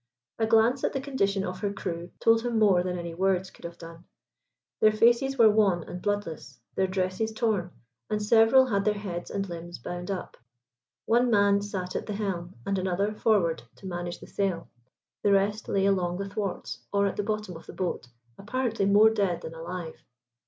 A 0.39 0.47
glance 0.47 0.83
at 0.83 0.93
the 0.93 0.99
condition 0.99 1.45
of 1.45 1.59
her 1.59 1.71
crew 1.71 2.09
told 2.19 2.41
him 2.41 2.57
more 2.57 2.81
than 2.81 2.97
any 2.97 3.13
words 3.13 3.51
could 3.51 3.65
have 3.65 3.77
done. 3.77 4.05
Their 4.79 4.91
faces 4.91 5.37
were 5.37 5.51
wan 5.51 5.83
and 5.83 6.01
bloodless, 6.01 6.59
their 6.73 6.87
dresses 6.87 7.31
torn, 7.31 7.69
and 8.09 8.19
several 8.19 8.65
had 8.65 8.83
their 8.83 8.95
heads 8.95 9.29
and 9.29 9.47
limbs 9.47 9.77
bound 9.77 10.09
up. 10.09 10.37
One 11.05 11.29
man 11.29 11.61
sat 11.61 11.95
at 11.95 12.07
the 12.07 12.13
helm, 12.15 12.55
and 12.65 12.79
another 12.79 13.13
forward 13.13 13.61
to 13.75 13.85
manage 13.85 14.19
the 14.19 14.25
sail; 14.25 14.67
the 15.21 15.33
rest 15.33 15.69
lay 15.69 15.85
along 15.85 16.17
the 16.17 16.27
thwarts 16.29 16.79
or 16.91 17.05
at 17.05 17.15
the 17.15 17.21
bottom 17.21 17.55
of 17.55 17.67
the 17.67 17.73
boat, 17.73 18.07
apparently 18.39 18.87
more 18.87 19.11
dead 19.11 19.41
than 19.41 19.53
alive. 19.53 20.03